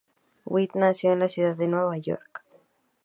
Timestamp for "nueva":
1.67-1.95